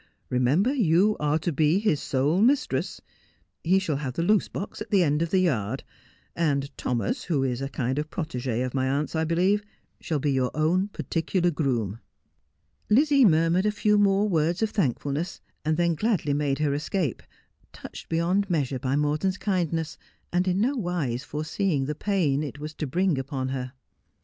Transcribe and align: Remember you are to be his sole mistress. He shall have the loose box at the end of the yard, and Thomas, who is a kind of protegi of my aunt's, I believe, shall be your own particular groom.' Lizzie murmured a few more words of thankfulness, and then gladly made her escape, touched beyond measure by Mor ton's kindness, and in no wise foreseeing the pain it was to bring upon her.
Remember 0.31 0.73
you 0.73 1.15
are 1.19 1.37
to 1.37 1.51
be 1.53 1.77
his 1.77 2.01
sole 2.01 2.41
mistress. 2.41 3.01
He 3.63 3.77
shall 3.77 3.97
have 3.97 4.13
the 4.15 4.23
loose 4.23 4.47
box 4.47 4.81
at 4.81 4.89
the 4.89 5.03
end 5.03 5.21
of 5.21 5.29
the 5.29 5.37
yard, 5.41 5.83
and 6.35 6.75
Thomas, 6.75 7.25
who 7.25 7.43
is 7.43 7.61
a 7.61 7.69
kind 7.69 7.99
of 7.99 8.09
protegi 8.09 8.65
of 8.65 8.73
my 8.73 8.89
aunt's, 8.89 9.15
I 9.15 9.25
believe, 9.25 9.61
shall 9.99 10.17
be 10.17 10.31
your 10.31 10.49
own 10.55 10.87
particular 10.87 11.51
groom.' 11.51 11.99
Lizzie 12.89 13.25
murmured 13.25 13.67
a 13.67 13.71
few 13.71 13.99
more 13.99 14.27
words 14.27 14.63
of 14.63 14.71
thankfulness, 14.71 15.39
and 15.63 15.77
then 15.77 15.93
gladly 15.93 16.33
made 16.33 16.57
her 16.57 16.73
escape, 16.73 17.21
touched 17.71 18.09
beyond 18.09 18.49
measure 18.49 18.79
by 18.79 18.95
Mor 18.95 19.19
ton's 19.19 19.37
kindness, 19.37 19.99
and 20.33 20.47
in 20.47 20.59
no 20.59 20.75
wise 20.75 21.23
foreseeing 21.23 21.85
the 21.85 21.93
pain 21.93 22.41
it 22.41 22.57
was 22.57 22.73
to 22.73 22.87
bring 22.87 23.19
upon 23.19 23.49
her. 23.49 23.73